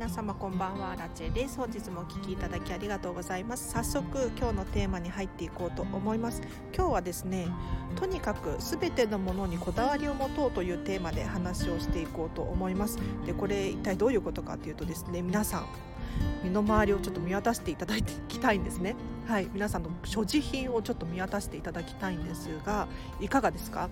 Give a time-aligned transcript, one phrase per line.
[0.00, 0.96] 皆様こんばんは。
[0.96, 1.58] ラチェです。
[1.58, 3.70] 本日もお聞きいただきありがとうございます。
[3.70, 6.40] 早速今日のテーマに入っていこうと思います。
[6.74, 7.48] 今日はですね
[7.96, 12.98] とにかく全てのものにこだわりを持とうというテーマで話をしていこうと思います。
[13.26, 15.66] でこれ一体どういうことかというとですね皆さん
[16.42, 18.96] 身の回りをちょっと見渡していただいていきたいんですね。
[19.28, 22.88] はい皆さんの所持品をちょっと見渡していただきたいんですが
[23.20, 23.90] いかがですか？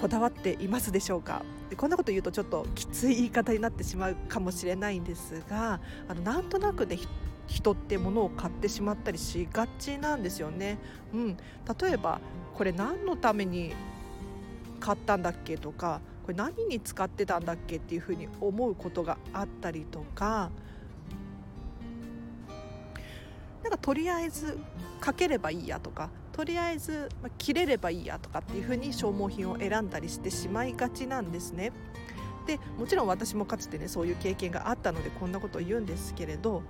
[0.00, 1.42] こだわっていますでしょうか？
[1.76, 5.78] こんなこと言うとちょっときつい言い方になってしまうかもしれないんですが
[6.08, 6.98] あのなんとなくで
[7.46, 10.78] 人って物を買ってしまったりしがちなんですよね。
[11.12, 12.20] うん、例えば
[12.54, 13.74] これ何のために
[14.80, 20.50] 買ったんだっけとかこれ何に使ってたんだっけっていうふうに思うことがあったりとか
[23.62, 24.58] なんかとりあえず
[24.98, 26.08] かければいいやとか
[26.40, 31.70] とりあえず、ま、切れればいいやとかっていうふうに消耗品を選んだりしてしまいがちなんですね。
[32.46, 36.62] でもちろん私もかつてねそういう経験があったのでこんなことを言うんですけれど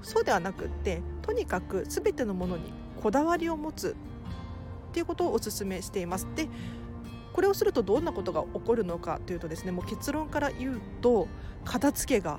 [0.00, 3.96] そうではなくってとにかく全てのものにこだわりを持つ
[4.90, 6.28] っていうことをお勧めしています。
[6.36, 6.48] で
[7.32, 11.26] これをするとどんなことが起こるのかというとですねもう結論から言うと
[11.64, 12.38] 片付けが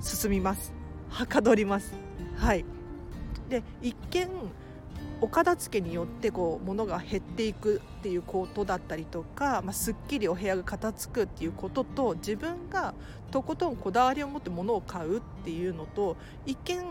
[0.00, 0.72] 進みます
[1.08, 1.94] はかどります
[2.36, 2.64] はい
[3.48, 4.28] で一見
[5.20, 12.94] お片付けによってこう物が減っていくっていうことだったりとか、まあ、すっきりお部屋が片付くっていうことと自分が
[13.30, 16.82] とことんこだわりを持って物を買うっていうのと一見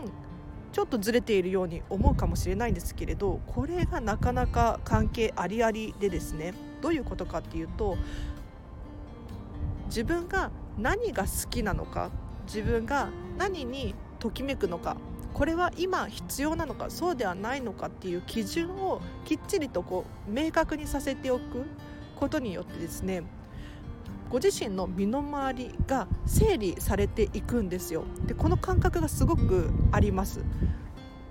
[0.72, 7.96] ちょっとずれているように思うかもしれないんですけれどこれがなかなか関係ありありでですねどういうことかっていうと
[9.86, 12.10] 自分が何が好きなのか
[12.46, 14.96] 自分が何にときめくのか
[15.34, 21.64] これは今必要なのかそうではないのかっていう基準をきっちりとこう明確にさせておく
[22.16, 23.22] ことによってですね
[24.28, 28.04] ご自身の身の回りが整理されていくんですよ。
[28.26, 30.44] でこの感覚がすごくあります。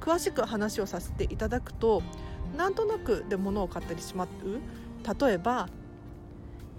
[0.02, 2.02] 詳しく話をさせていただくと
[2.58, 4.28] なんとなくで物を買ったりしまう
[5.28, 5.70] 例えば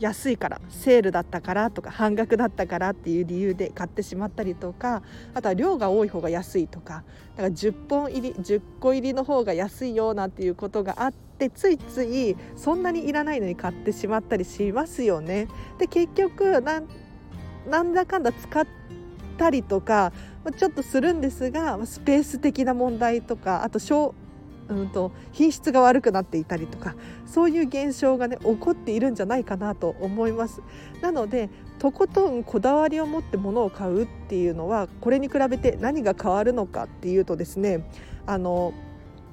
[0.01, 5.03] 安いからセールだったからとか半額だったからっていう理由で買ってしまったりとか
[5.35, 7.05] あとは量が多い方が安いとか
[7.37, 15.49] だから10本入り10個入りの方が安いよなんていうことがあってついついそんなにいらないのに買ってしまったりしますよね。
[15.79, 16.81] で結局な
[17.83, 18.67] んだかんだ使っ
[19.37, 20.13] たりとか
[20.57, 23.79] ちょっとするんですがスペース的な問題とかあと
[24.71, 26.95] うんと品質が悪くなっていたりとか
[27.27, 30.63] そういう現象がね起こっているんじゃないかなと思います。
[31.03, 37.89] なのでとことんこだわりを持って物を買うっていうのはこれに比べて何が変わるのかっていうとですね
[38.27, 38.75] あの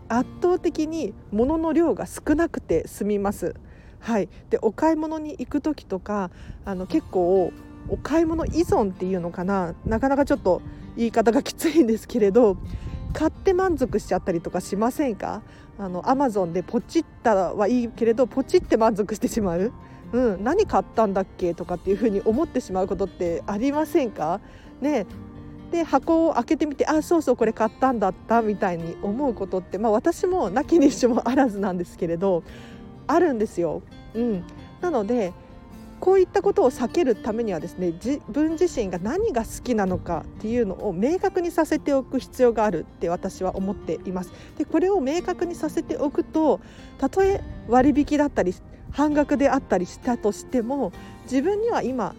[0.09, 3.55] 圧倒的に物の量が少なくて済みます。
[3.99, 6.31] はい、でお買い物に行く時とか
[6.63, 7.51] あの結構
[7.89, 9.75] お買い物依存っていうのかな。
[9.85, 10.61] なかなかちょっと
[10.95, 12.57] 言い方がきついんですけれど
[13.13, 15.41] 買って満足しちゃったりとかしませんか？
[15.79, 19.71] あのアマゾンでポチったはいいけれどポチって満足してしまう、
[20.11, 24.39] うん、何買ったんだっけとかっていうふうに思ってしまうことってありませんか？
[24.81, 25.05] ね。
[25.71, 32.43] で箱を開けてみてあそうそうこれ買ったんだったみたいに思うことって、まあ、私もなきにしもあらずなんですけれど
[33.05, 33.81] あるんですよ。
[34.13, 34.43] うん、
[34.79, 35.33] なので
[35.99, 44.31] こういったことを避けるためにはですね自分自身が何が好きなのかっていうのを明確にさせておく必要があるって私は思っています。
[44.57, 46.59] でこれを明確にさせておくと
[46.97, 48.53] たとえ割引だったり
[48.91, 50.91] 半額であったりしたとしても
[51.23, 52.15] 自分には今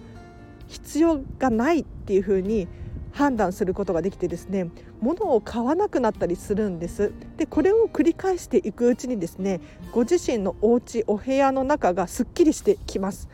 [0.66, 2.68] 必要がないっていうふうに
[3.12, 4.68] 判断することができてですね
[5.00, 9.60] 物を買わなくなったりするんですでこれを繰り返していくうちにですね
[9.92, 13.28] ご自身のお家お部屋の中がすっきりしてきます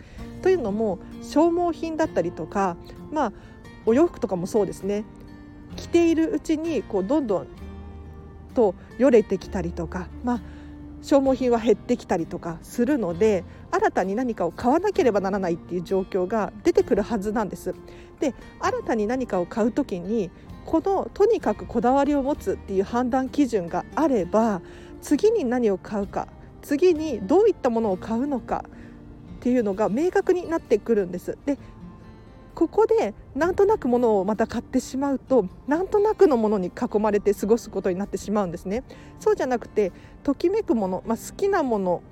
[0.44, 2.76] というのも消耗品だったりとか
[3.10, 3.32] まあ
[3.86, 5.06] お洋服とかもそうですね
[5.74, 7.46] 着ているうちにこうどんどん
[8.54, 10.40] とよれてきたりとかまあ
[11.00, 17.74] 消耗品は減ってきたりとかするので新たに何かを買わなければならないっていう状況が出てくるはずなんです。
[18.20, 20.30] で新たに何かを買う時に
[20.66, 24.60] このとにかくこだわりを持つっていう判断基準があれば
[25.00, 26.28] 次に何を買うか
[26.60, 28.66] 次にどういったものを買うのか
[29.44, 31.36] っていうのが明確になってくるんです。
[31.44, 31.58] で
[32.54, 38.84] ここでなんとなくものをまた買ってしまうとなんとなくのものに囲まれて過ごすことになってしまうんですね。
[39.20, 39.92] そうじゃなくて
[40.22, 42.02] ときめくもの、まあ、好きなもの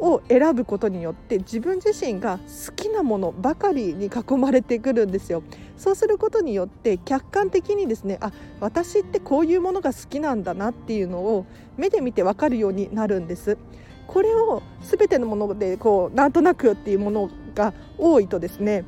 [0.00, 5.44] を選ぶことによって自分自身が好きなものばかりに囲まれてくるんですよ
[5.76, 11.46] そうすることによって客観的にですねあ私ってこういうものが好きなんだなっていうのを
[11.76, 13.56] 目で見てわかるようになるんです
[14.06, 18.84] これを全てのものでこうなんとなくっていうものが多いとですね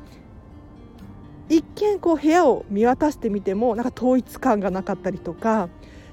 [1.49, 5.69] 一見こう部屋を見渡してみてもなんか統一感がなかったりとか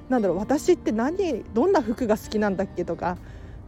[0.08, 3.16] なんだろう私って何どんな服が好きなんだっけとか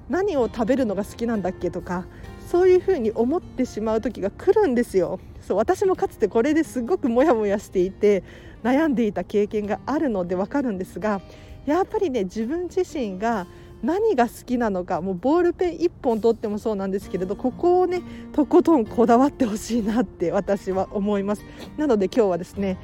[0.08, 2.06] 何を食べるのが好きなんだっけとか
[2.46, 5.18] そういうふうに思ってしまう時が来るんですよ。
[5.40, 8.22] そう私もかつてこれですごくモヤモヤしていて
[8.62, 11.20] 悩んでいた経験があるのでわかるんですが
[11.66, 13.46] やっぱりね自分自身が
[13.86, 18.02] 何が好きなのかもうボールペン1本取ってもそうなんですけれどここをね
[18.32, 21.44] とことんこだわってほしいなって私は思います。
[21.76, 22.78] なので今日はですね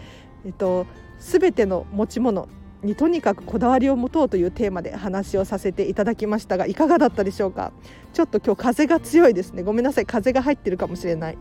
[0.46, 0.86] えっと
[1.18, 2.48] 全ての持ち物
[2.82, 7.72] にとにかくこだわりを持とうというテーマで話をさせていただきましたがいかがだったでしょうか？
[8.12, 9.62] ちょっと今日風が強いですね。
[9.62, 10.06] ごめんなさい。
[10.06, 11.38] 風が入ってるかもしれない。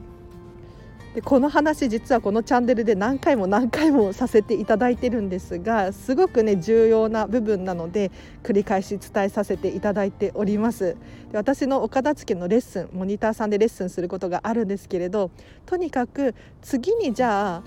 [1.16, 8.12] でこの話実はこのチャンネルで何回も何回もさせていただいてるんですがすごくね重要な部分なので
[8.44, 10.96] 繰り返し伝えさせていただいております。
[11.31, 15.31] で私のお片付けのレッスンモニターさんでレッスンすることがあるんですけれど
[15.66, 17.64] とにかく次にじゃあ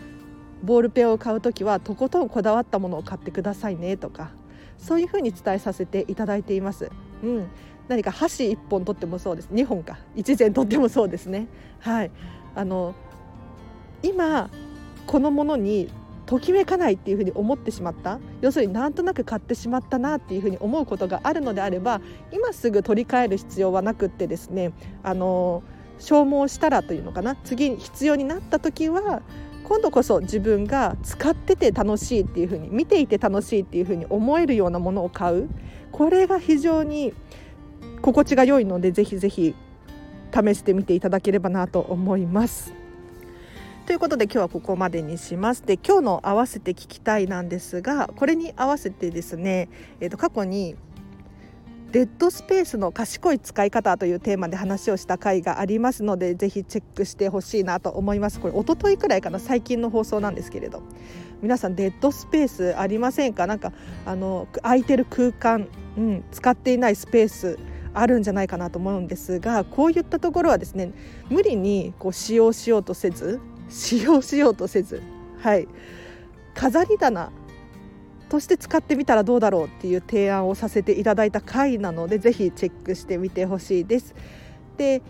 [0.62, 4.30] ボールペンを買う時はとことんこだわったものを買ってくださいねとか
[4.78, 6.90] そういうふうに伝えさせていただいています。
[7.22, 7.46] うん、
[7.88, 9.48] 何か箸1本取ってもそうです。
[9.52, 9.98] 2本か。
[10.16, 11.48] 1膳取ってもそうですね。
[11.80, 12.10] はい。
[12.54, 12.94] あの
[14.04, 14.50] 今
[15.06, 15.90] このものに
[16.26, 18.18] ときめかないっていうふうに思ってしまった。
[18.40, 22.00] 要するになんとなく買ってしまったなっていうふうに思うことがあるのであれば
[22.32, 24.72] 今すぐ取り替える必要はなくってですね
[25.02, 25.62] あの
[25.98, 27.36] 消耗したらというのかな。
[27.36, 29.22] 次に必要になった時は
[29.64, 35.48] 今度こそ自分が使ってて楽しいっていうふうに見ていて楽しいっていうふうに思えるようなものを買う。
[35.92, 37.14] これが非常に
[38.02, 39.54] 心地が良いのでぜひぜひ
[40.32, 42.83] 試してみていただければなと思います。
[43.86, 45.62] ということで今日はここまでにします。
[45.62, 49.68] で今日の合わせて聞きたいなんですがこれに合わせてですね、
[50.00, 50.74] えー、と過去に
[51.92, 58.40] デッドスペースの賢い使い方というテーマで話をした回がありますのでぜひチェックしてほしいなと思います。
[58.40, 60.82] これ一昨日くらいかな最近の放送なんですけれど。
[61.42, 63.46] 皆さんデッドスペースありませんか？
[63.46, 63.70] なんか
[64.06, 67.58] あの空いてる空間、うん、使っていないスペース
[67.92, 70.92] あるんじゃないかなと思うんですがこういったところはですね
[71.28, 75.02] 無理にこう使用しようとせず使用しようとせず、
[75.40, 75.68] はい、
[76.54, 77.30] 飾り棚
[78.28, 84.14] として使ってみたらどうだろうっていう提案をさせていただいた回なのでぜひチェックしてみてほしいです。
[84.76, 85.02] で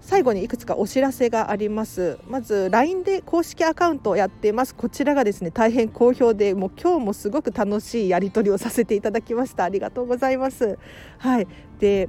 [0.00, 2.18] 最後にいくつかお知らせがあります。
[2.26, 4.74] まず LINE で公式アカウントをやっています。
[4.74, 9.62] こちらがですね大変好評でもう今日もすごく楽しいやり取りをさせていただきました。
[9.62, 10.76] ありがとうございます。
[11.18, 11.46] はい。
[11.78, 12.08] で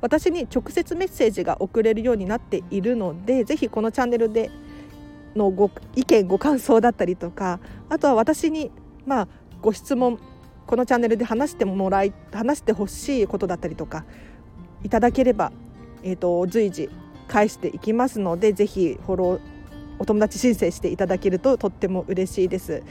[0.00, 4.50] 私に直接メッセージが送れるようになっているのでぜひこのチャンネルで
[5.36, 8.70] のご意見ご感想だったりとかあとは私に
[9.06, 9.28] まあ
[9.60, 10.18] ご質問
[10.66, 14.04] このチャンネルで話してもらい話してほしいことだったりとか
[14.82, 15.52] いただければ、
[16.02, 16.90] えーと、随時
[17.28, 19.40] 返していきますのでぜひフォロー
[19.98, 22.82] お友達申請していただけるととっても嬉しいです。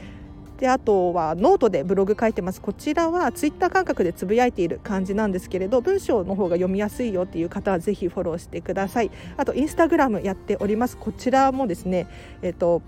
[0.58, 2.60] であとはノートでブログ書いてます。
[2.60, 9.10] こちらはツイッター感覚でつぶやいている感じなんですけれど文章の方が読みやすいよっていう方はぜひフォローしてください。
[9.36, 10.96] あとインスタグラムやっております。
[10.96, 12.06] こちらもですね
[12.42, 12.82] えっ、と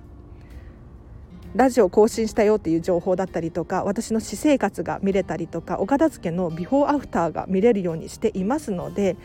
[1.55, 9.17] ラジオ更新したよっていう情報だったりとか私の私生活が見れたりとかお片付けのビフォーアフターが見れるようにしていますので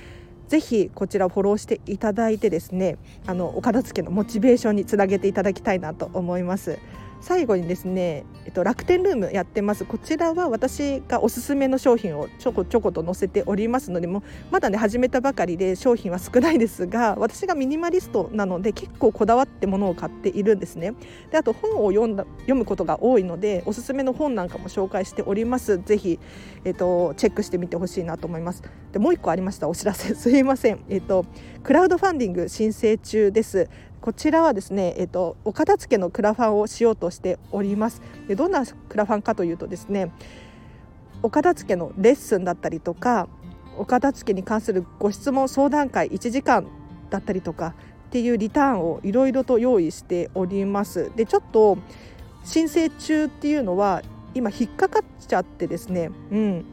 [0.48, 6.80] ぜひこちらをフォローしていただいてですねあのお片付けのモチベーションにつなげていただきたいなと思います。
[7.24, 9.86] 最後にですね、えっと、楽天ルームやってます。
[9.86, 20.96] こちらは私がおすすめの商品をちょこちょこと載せておりますのでもまだね始めたばかりで商品は少ないですが私がミニマリストなので結構こだわってものを買っているんですね。
[21.32, 25.78] であと本を読んだ読むことが多いのでおすすめの本なんかも紹介しております。
[25.78, 26.20] ぜひ、
[26.66, 28.64] えっと、チェックしてみてほしいなと思います。
[28.92, 29.70] でもう一個ありました。
[29.70, 30.12] お知らせ。
[30.16, 30.80] すいません。
[30.90, 31.26] えっと
[31.64, 33.70] クラウドファンディング申請中です。
[34.04, 38.02] こちらはですね、えっと、お片付けのクラファンをしようとしております。
[38.28, 40.12] でどんなクラファンかというとですね
[41.22, 43.30] お片付けのレッスンだったりとか
[43.78, 46.68] お片付けに関するご質問相談会1時間
[47.12, 47.76] だったりとか
[48.08, 51.10] っていうリターンをいろいろと用意しております。
[51.16, 51.78] でちょっと
[52.44, 54.02] 申請中っていうのは
[54.36, 56.66] 今引っかかっちゃってですね、うん、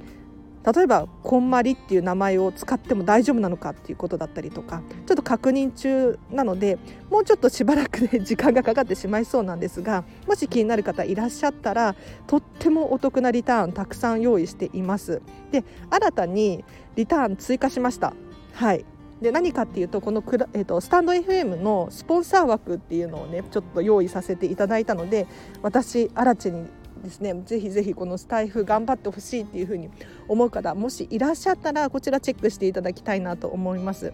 [0.65, 6.79] 例えばこんまりっていう名前を使っても大丈夫なのかっていうことだったりとかちょっと確認中なので
[7.11, 11.95] もうちょっとしばらくで時間がかかってしまいそうなんですがもし気になる方いらっしゃったら
[12.27, 15.23] とってもお得なリターンたくさん用意しています。
[15.51, 16.65] で新たに
[16.97, 18.15] リターン追加しました。
[18.53, 18.85] はい。
[19.21, 25.27] で何かっていうとこのクラ、えーと、スタンド FM のスポンサー枠っていうのをねちょっと用意させていただいたので
[25.63, 26.67] 私新地に
[27.03, 29.91] ですねぜひぜひこのスタイフ頑張ってほしいっていうふうに
[30.29, 34.13] 思う方もしいらっしゃったらこちらチェックしていただきたいなと思います。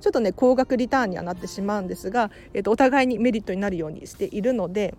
[0.00, 4.94] ちょっとね高額リターンにはなってしまうんですが、えー、とお互いにメリットになるようにしているので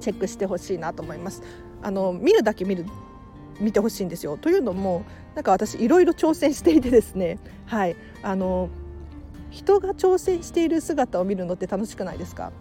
[0.00, 1.42] チェックしてほしいなと思います。
[1.80, 2.84] あの見るだけ見る
[3.60, 8.68] 見てほしいんですよというのもなんか私いろいろ挑戦していてですねはいあの
[9.50, 12.52] 人が挑戦している姿を見るのって楽しくないですか？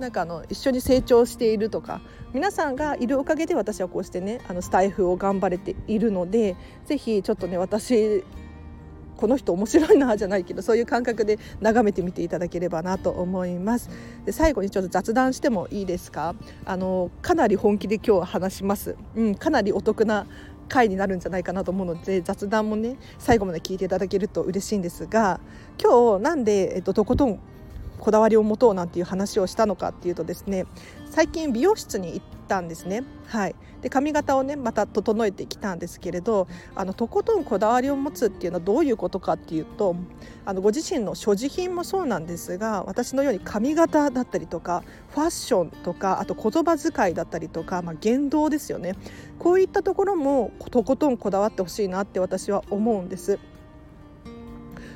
[0.00, 2.00] なんかあの一緒に成長しているとか
[2.32, 8.24] 皆さんがいるおかげで私はこうしてねあのスタイフを頑張れているのでぜひちょっとね私
[9.18, 13.90] この人面白いなじゃないけどそういう感覚で眺めてみていただければなと思います。
[14.24, 16.34] で最後にちょっと雑談してもいいですか？
[16.64, 20.26] あのかなり本気で今日は話します、うん、かなりお得な
[20.70, 25.40] 回になるんじゃないかなと思うので雑談もね最後まで聞いていただけると嬉しいんですが
[25.82, 27.40] 今日なんで、えっと、とことん
[28.00, 30.66] こだわりを持とうなんていう話をしたのかっていうとですね
[31.10, 33.04] 最近美容室に行ったんですね。
[33.26, 39.94] はい、で髪型をねまた整えてきたんですけれどあのとことんこだわりを持つっていうのはどういうことかっていうと
[40.44, 48.96] あのご自身の所持品もそうなんですが私のように髪型だったりとかファッションとかあと言葉遣いだったりとか、まあ、言動ですよね
[49.38, 53.38] こういったところもとことんこだわってほしいなって私は思うんです。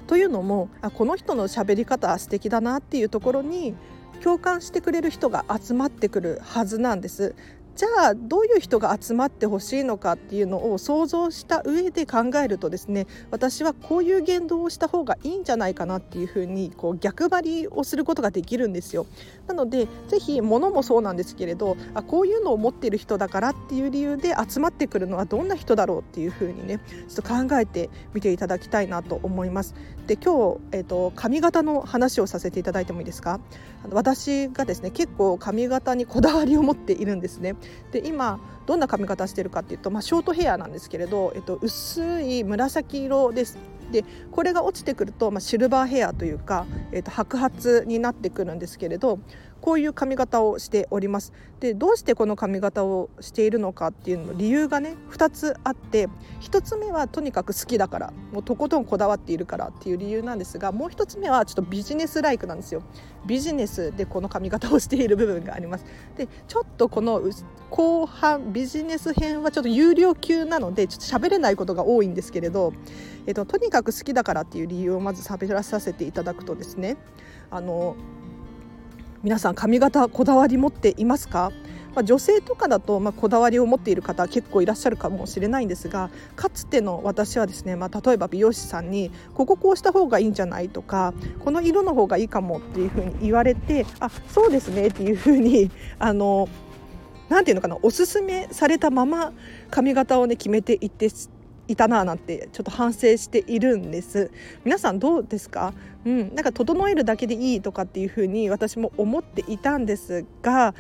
[0.06, 3.75] というのもあこの人の喋り方素敵だなっていうところに
[4.23, 7.34] 共感してくれる人が集まってくるはずなんです。
[7.76, 19.07] じゃあどういう人が集まってほしいのかっていうのを想像した上で考えるとですね私はこういう言動をした方がいいんじゃないかなっていうふうにこう逆張りをすることができるんですよ。
[19.49, 26.78] なのでぜひ物もそうなんですけれどあこういうのを持っている人だからっていう理由で集まってくるのはどんな人だろうっていうふうにね
[27.09, 29.75] ちょっと考えてみていただきたいなと思います。
[30.07, 33.40] で今日、えーと、髪型の話をさせていただいてもいいですか？
[33.90, 37.57] 私がですね結構髪型にこだわりを持っているんですね。
[37.92, 43.59] で今どんな髪型してるかっていうと、まあ、ショートヘアなんですけれど、えっと、薄い紫色です。
[43.92, 49.18] でこれが落ちてくると、まあ、シルバーヘアというか、えっと、白髪になってくるんですけれど
[49.64, 51.33] こういう髪型をしております。
[51.59, 56.11] でどうしてこの髪型をしているのかっていうの理由がね2つあって
[56.42, 62.83] 1つ目はとにかく好きだからもうとことんこだわっているからっていう理由なんですがもう1つ目はちょっとビジネスライクなんですよ。
[63.25, 65.87] ビジネスでこの髪型をしている部分があります。
[66.18, 67.23] でちょっとこの
[67.71, 72.75] 後半ビジネス編はちょっと有料級なのでちょっと喋れないことが多いんですけれど、
[73.26, 76.99] えっと、とにかく好きだからっていう理由をまず喋らさせていただくとですね
[77.50, 77.97] あの
[79.25, 81.50] 皆さん髪型こだわり持っていますか？
[81.95, 96.49] まあ、女性とかだと、まあ、こだわりを持っている方結構いらっしゃるかもしれないんですがかつての私はですね、まあ、例えば美容師さんにこここうした方がいいんじゃないとかこの色の方がいいかもっていうふうに言われてあそうですねっていうふうにあの
[97.28, 99.33] なんていうのかなおすすめされたまま
[99.71, 101.09] 髪型をね決めていって
[101.66, 104.30] いたななんてちょっと反省しているんです。
[104.64, 105.73] 皆さんどうですか？
[106.04, 110.75] うんなんか整えるだけでいいとかっていう風に私も思っていたんですが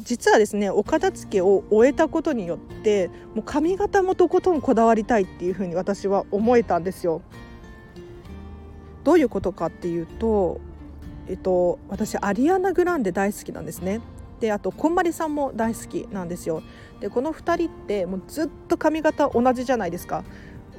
[0.00, 7.20] 実はですねお片付けを終えたことによってもう髪型もとことんこだわりたいっていう風に私は思えたんですよ。
[9.04, 10.60] どういうことかっていうと
[11.28, 14.00] えっと私アリアナ・グランデ大好きなんですね。
[14.40, 16.62] であとこんまりさんも大好きなんですよ。
[17.04, 20.24] でこの2人ってもうずっと髪型同じじゃないですか。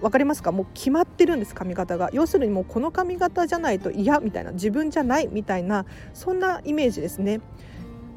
[0.01, 0.51] 分かりますか？
[0.51, 2.09] もう決まってるんです髪型が。
[2.13, 7.41] 要するにもうこの髪型じゃないと嫌みたいな自分じゃないみたいなそんなイメージですね。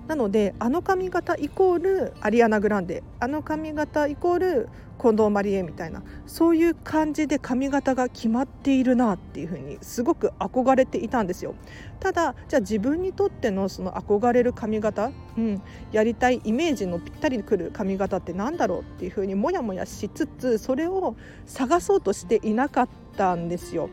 [0.09, 3.03] なのであの髪型イコールアリアナ・グランデ。
[3.21, 6.03] あの髪型イコール近藤マリエみたいな。
[6.27, 11.55] そういう感じで髪型が決まっているなっていうふうにすごく憧れていたんですよ。
[12.01, 15.63] ただじゃあ自分にとってのその憧れる髪型、うん、
[15.93, 23.91] やりたいイメージのぴったりくる髪型って何だろうっていうふうにもやもやしつつそれを探そうとしていなかったんですよ。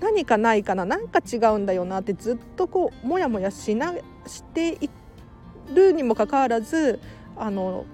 [0.00, 3.92] 何かないかな何か違うんだよなってずっとこうもやもやしな
[4.28, 4.90] してい
[5.74, 7.00] るにもかかわらず
[7.36, 7.84] あの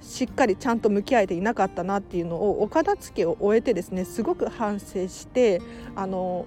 [0.00, 5.60] しっかりちゃんと向き合えていなかったなっていうのをお片付けを終えてですねすごく反省して
[5.96, 6.46] あの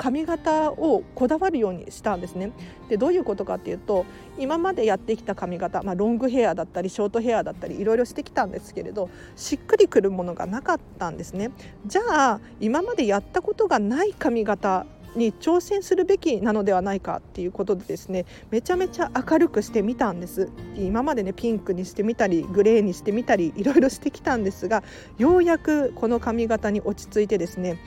[0.00, 2.52] 髪型をこだわるようにしたんですね。
[2.88, 4.06] でどういうことかっていうと
[4.38, 11.50] 今までやってきた髪型、まあ、ロングヘアだったりショートヘアだったりいろいろしてきたんですけれどしっくりくるものがなかったんですね。
[11.84, 20.50] じゃあ今までやったことがない髪型に挑戦するべきなのではないかっていうことでですねめちゃめちゃ明るくしてみたんです。
[20.76, 24.82] 今までねピンクにしてみたりグレーにしてみたりいろいろしてきたんですが
[25.18, 27.78] ようやくこの髪型に落ち着いてですね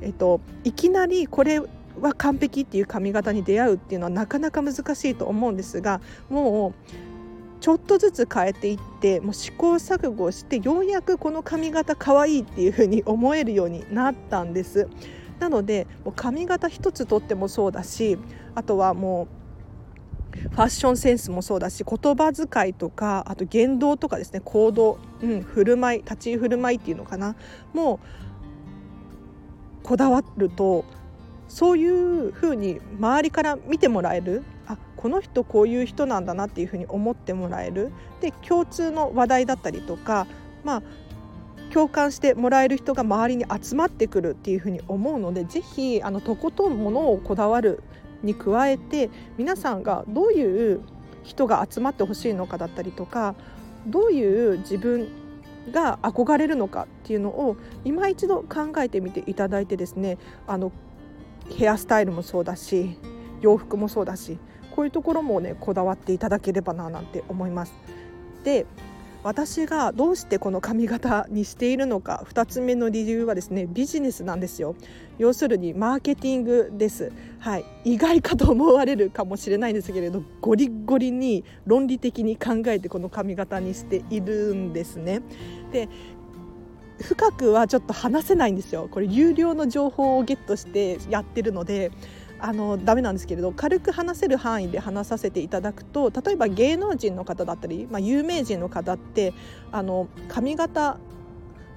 [0.00, 6.92] えっと、いきなりこれは完璧っていう髪型に出会うっていうのはなかなか難しいと思うんですがもう
[7.60, 14.88] ちょっとずつ変えていってもう試行錯誤してようやくこの髪型かわいいっていう風に思えるようになったんです。
[15.38, 18.18] なのでもう髪型一つとってもそうだし
[18.54, 19.38] あとはもう
[20.38, 27.34] ファッションセンスもそうだし言葉遣いとかあと言動とかですね行動、うん、振る舞い立ち居振る舞いっていうのかな。
[27.72, 27.98] もう
[29.82, 30.84] こだわると
[31.48, 34.44] そういうふうに周りから見てもらえる。
[34.66, 37.90] あこの人こういう人なんだなっていうふうに思ってもらえる。
[38.20, 40.26] で共通の話題だったりとか
[40.62, 40.82] まあ
[41.72, 47.82] 共感してもらえる人が周りに集まってくるっていうふうに思うのでぜひあのとことんものをこだわる
[48.22, 50.80] に加えて皆さんがどういう
[51.22, 53.34] 人が集まってほしいのかだったりとか
[53.86, 55.08] どういう自分
[55.70, 60.72] が憧れるのかっていうのを今一度考えてみていただいてですねあの
[61.50, 62.98] ヘアスタイルもそうだし
[63.40, 64.38] 洋服もそうだし
[64.74, 67.74] こういうところもねこだわっていただければななんて思います。
[68.44, 68.66] で
[69.24, 74.76] 私がどうしてこの髪型にしているのか2つ目の理由はですねビジネスなんですよ。
[75.18, 77.12] 要するにマーケティングです。
[77.40, 77.64] はい。
[77.84, 85.22] 意外かと思われるかもしれないんですけれどゴリゴリに論理的に考えてこの髪型にしているんですね。
[85.72, 85.88] で
[87.00, 88.88] 深くはちょっと話せないんですよ。
[88.90, 91.90] これ有料の情報をゲットしてやってるので
[92.40, 99.34] あのダメなんですけれど軽く話せる範囲で話させていただくと例えば芸能人の方だったり、まあ、有名人の方って
[99.72, 100.98] あの髪型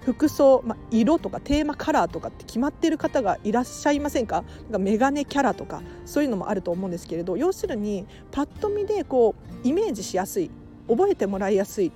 [0.03, 4.43] 服装、まあ、色とかテーマカラーとかって決まってる方がいらっしゃいませんか？
[4.63, 10.49] なんかメガネキャラとかそういうのもあると思うんですけれど要するにパッと見でこうイメージしやすい
[10.87, 11.91] 覚えてもらいやすい。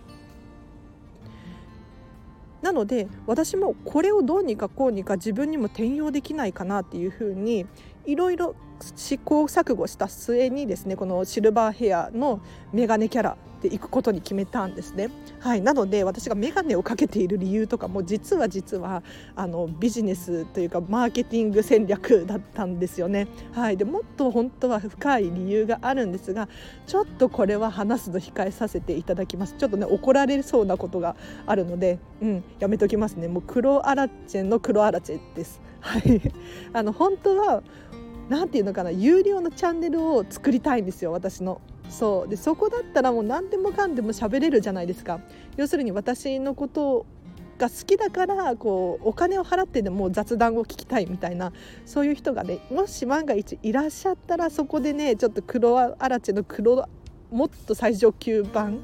[2.61, 7.67] なので私もこれをどうにかこうにか自分にも転用できないかなっていうふうに
[8.05, 8.55] いろいろ
[8.95, 12.41] 試行錯誤した末にですねこのシルバーヘアの
[12.73, 15.09] メガネキャラでいくことに決めたんですね。
[15.39, 19.01] はい、なので私がメガネをかけている理由とかも実は実は
[19.35, 23.27] あのビジネスというかマーケティング戦略だったんですよね。
[23.53, 26.49] はい、でもっと本当は深い理由があるんですが
[26.85, 29.55] ちょっとこれは話すの控えさせていただきます。
[29.57, 31.15] ちょっとね怒られそうなことが
[31.45, 33.27] あるので、うん、やめときますね。
[33.27, 35.61] もう黒アラチェの黒アラチェです。
[35.85, 36.19] はい、
[36.73, 37.61] あの本当は
[38.29, 41.61] 何て言うのかな有料のチャンネルを作りたいんですよ私の。
[41.89, 45.19] そうでそこだったらもう何でもかんでも喋れるじゃないですか
[45.55, 47.05] 要するに私のこと
[47.57, 51.53] が好きだからこうお金を払ってでも雑談を聞きたいみたいな
[51.85, 56.83] そういう人がねもし万が一いらっしゃったらそこでねちょっと黒あらちの黒
[57.31, 58.79] もっと最上級版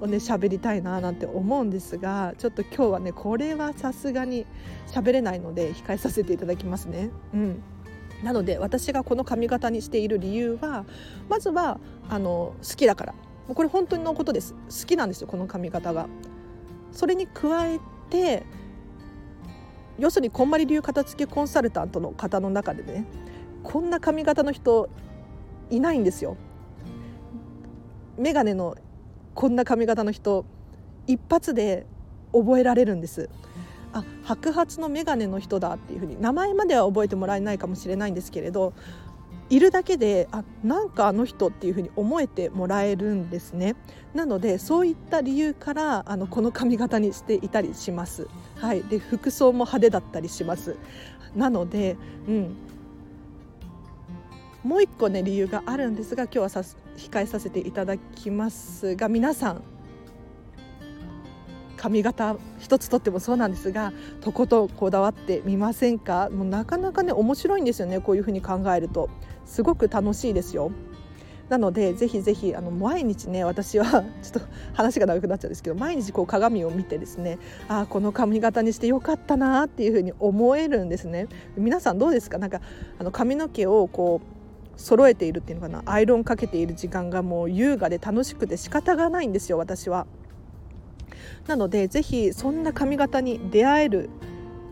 [0.00, 4.46] をね喋りたいななんて思うんですがちょっと今日はねこれはさすがに
[4.86, 7.10] 喋れないので控えさせていただきますね。
[7.34, 7.62] うん
[8.22, 10.84] なので私がこの髪型にしている理由は
[11.28, 13.14] まずはあの好きだから
[13.52, 16.08] これ本当のことです好きなんですよこの髪型が。
[16.92, 18.44] それに加えて
[19.98, 23.04] 要するにこんまり流片付けコンサルタントの方の中でね
[23.62, 24.88] こんな髪型の人
[25.70, 26.36] いないんですよ。
[28.16, 28.76] 眼鏡の
[29.34, 30.44] こんな髪型の人
[31.06, 31.86] 一発で
[32.32, 33.28] 覚えられるんです。
[33.94, 38.74] あ白髪の眼鏡の人だっていうふうに名前までは覚えてもらえないかもしれないんですけれど
[39.50, 43.76] いるだけであなんかあの人っていうふうに思えてもらえるんですね。
[44.14, 50.76] なのでそういった理由からあのこの髪型にしていたりします、はい、で服装も派手だったりします。
[51.36, 51.96] なので、
[52.28, 52.56] うん、
[54.62, 56.62] もう一個ね理由があるんですが今日はさ
[56.96, 59.62] 控えさせていただきますが皆さん
[61.84, 63.92] 髪型一つとってもそうなんですが
[64.22, 66.30] とことんこだわってみませんか？
[66.30, 69.10] もうなかなかね面白いんですよねこういうふうに考えると。
[69.44, 70.72] すごく楽しいですよ。
[71.50, 74.40] なのでぜひぜひあの毎日ね私はちょっと
[74.72, 81.28] 話が長くなっちゃうんですけど毎日こう鏡を見てですねああこの髪型にしてよかったなっていうふうに思えるんですね。
[81.58, 82.38] 皆さんどうですか？
[82.38, 82.62] なんか
[82.98, 85.82] あの髪の毛をこう揃えているっていうのかな？
[85.84, 90.06] アイロンかけている時間がもう優雅で楽しくて仕方がないんですよ私は。
[91.46, 94.10] なのでぜひそんな髪型に出会える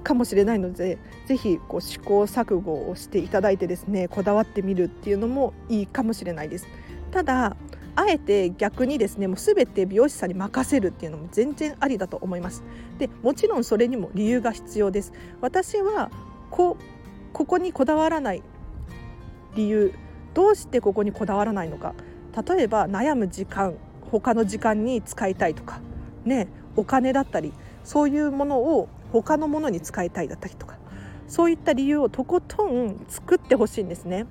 [0.03, 6.67] かもしれないのでぜひこう試行錯誤をしていただいてですねこだわってみるっていうのもいいかもしれないです。
[7.11, 7.57] ただ
[7.95, 12.63] あえて逆にですねもう全て美容師さんに任せるっていうのも全然ありだと思います。
[12.99, 15.13] でもちろんそれにも理由が必要です。
[15.41, 16.11] 私は
[16.51, 16.77] こ
[17.33, 18.43] ここにこだわらない
[19.55, 19.93] 理由
[20.35, 21.95] どうしてここにこだわらないのか
[22.47, 23.75] 例えば悩む時間
[24.11, 25.81] 他の時間に使いたいとか
[26.25, 27.53] ねお金だったり
[27.85, 30.77] そういうものを他のものに使いたいだったりとか
[31.29, 34.27] そういった理由をとことん作ってほしいんですね。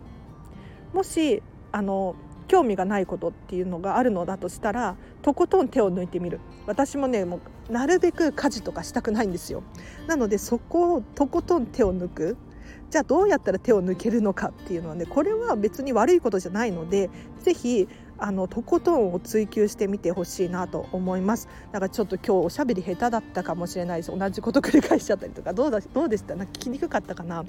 [0.93, 2.15] もしあの
[2.47, 6.39] 興味がないことっていうのがあるのだとしたらとことん手を抜いてみる。
[6.67, 9.63] 私もねもうなるべく家事とかしたくないんですよ。
[10.07, 12.37] なのでそこをとことん手を抜く。
[12.89, 17.87] じゃあどうやったら手を抜けるのかっていうのはねこれは別に悪いことじゃないので是非
[18.23, 21.47] あのとことんを追求してみてほしいなと思います。
[21.71, 26.35] だからちょっと今日おしゃべり下手だったかもしれないし同じこと繰り返しちゃったりとかどうだどうでした？
[26.35, 27.43] なんか聞きにくかったかな？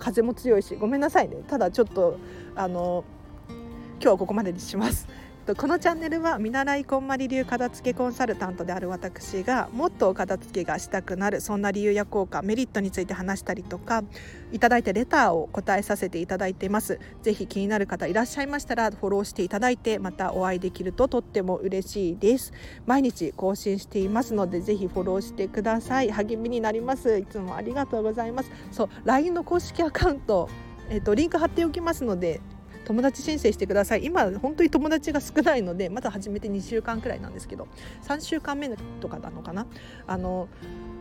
[0.00, 1.36] 風も強いしごめんなさいね。
[1.46, 2.18] ただちょっと
[2.56, 3.04] あの
[3.48, 5.08] 今日はここまでにします。
[5.46, 14.02] とこのチャンネルは見習いこんまり流片付けコンサルタントである私がもっと片付けがしたくなるそんな理由や効果メリットについて話したりとか
[14.50, 16.98] いただいてレターを答えさせていただいています。
[17.22, 22.52] ぜひ気になる方いらっしゃいましたらフォローしていただいてまたお会いできるととっても嬉しいです。
[22.84, 26.10] 毎日更新していますのでぜひフォローしてください。
[26.10, 27.18] 励みになります。
[27.18, 28.50] いつもありがとうございます。
[28.72, 30.48] そう LINE の公式アカウント
[30.88, 32.40] えっと、リンク貼っておきますので
[32.86, 34.04] 友達申請してください。
[34.04, 37.66] 今本当に友達が少ないのでまだ始めて2週間くらいなんですけど
[38.04, 38.68] 3週間目
[39.00, 39.66] とかなのかな。
[40.06, 40.48] あの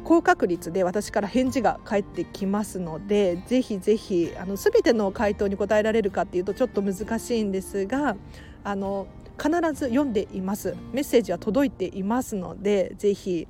[0.03, 8.15] 高確率で私から返事が返ってきますのでぜひぜひあの全ての回答に答えられるかっていうとちょっと難しいんですが
[8.63, 10.75] あの必ず読んでいます。
[10.91, 13.47] メッセージは届いていますのでぜひ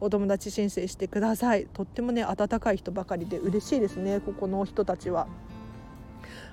[0.00, 1.66] お友達申請してください。
[1.72, 5.28] とってもね温かい人ばかりで嬉しいですねここの人たちは。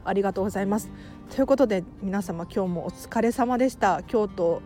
[0.05, 0.89] ありがとうございます。
[1.35, 4.01] ということで皆様今日もお疲れ様でした。
[4.11, 4.61] 今日と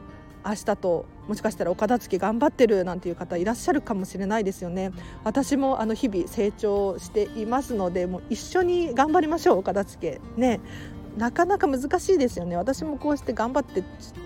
[0.46, 4.92] 明日ともしかしたらお片付け頑張ってるなんていう方いらっしゃるかもしれないですよね。
[5.24, 10.22] 私もあの日々成長していますのでもう一緒に頑張りましょうお片付け。
[10.40, 10.60] ね。
[11.18, 12.56] なかなか難しいですよね。
[12.56, 13.84] 私もこうして頑張って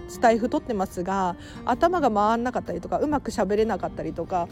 [0.09, 4.49] スタイフ取ってますが頭が回んなかったりとかうまく喋れなかったりとか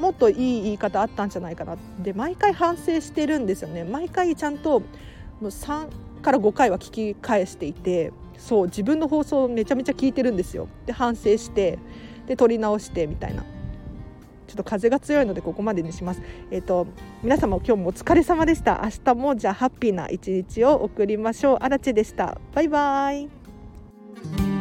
[0.00, 1.76] もっといい言い方あったんじゃないかな。
[2.00, 3.84] で毎回反省してるんですよね。
[3.84, 4.82] 毎回ちゃんと
[5.40, 5.88] もう3
[6.22, 10.68] から5回は聞き返していてそう自分の放送めちゃめちゃ聞いてるんですよ。
[10.86, 11.78] で反省して
[12.26, 13.44] で撮り直してみたいな。
[14.46, 16.22] ちょっと風が強いのでここまでにします。
[16.50, 16.86] えっ、ー、と
[17.22, 18.80] 皆様今日もお疲れ様でした。
[18.84, 21.56] 明日もじゃあハッピーな一日を送りましょう。
[21.60, 22.38] あらちでした。
[22.54, 24.55] バイバイ。